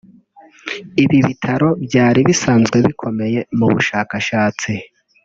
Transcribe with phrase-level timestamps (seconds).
[1.03, 4.71] Ibi bitaro byari bisanzwe bikomeye mu bushakashatsi